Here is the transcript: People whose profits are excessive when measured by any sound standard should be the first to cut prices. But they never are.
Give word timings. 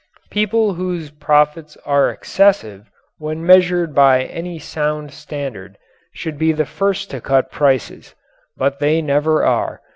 People 0.31 0.73
whose 0.73 1.11
profits 1.11 1.77
are 1.85 2.09
excessive 2.09 2.89
when 3.19 3.45
measured 3.45 3.93
by 3.93 4.23
any 4.23 4.57
sound 4.57 5.11
standard 5.11 5.77
should 6.11 6.39
be 6.39 6.51
the 6.51 6.65
first 6.65 7.11
to 7.11 7.21
cut 7.21 7.51
prices. 7.51 8.15
But 8.57 8.79
they 8.79 9.03
never 9.03 9.45
are. 9.45 9.79